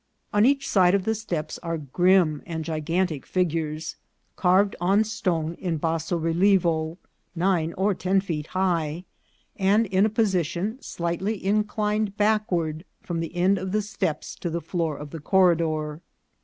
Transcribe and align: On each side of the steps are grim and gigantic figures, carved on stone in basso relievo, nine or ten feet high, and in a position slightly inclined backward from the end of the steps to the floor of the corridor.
On 0.33 0.47
each 0.47 0.67
side 0.67 0.95
of 0.95 1.03
the 1.03 1.13
steps 1.13 1.59
are 1.59 1.77
grim 1.77 2.41
and 2.47 2.65
gigantic 2.65 3.23
figures, 3.23 3.97
carved 4.35 4.75
on 4.81 5.03
stone 5.03 5.53
in 5.59 5.77
basso 5.77 6.17
relievo, 6.19 6.97
nine 7.35 7.71
or 7.73 7.93
ten 7.93 8.19
feet 8.19 8.47
high, 8.47 9.03
and 9.57 9.85
in 9.85 10.03
a 10.03 10.09
position 10.09 10.81
slightly 10.81 11.45
inclined 11.45 12.17
backward 12.17 12.83
from 13.03 13.19
the 13.19 13.35
end 13.35 13.59
of 13.59 13.73
the 13.73 13.81
steps 13.83 14.33
to 14.37 14.49
the 14.49 14.59
floor 14.59 14.97
of 14.97 15.11
the 15.11 15.19
corridor. 15.21 16.01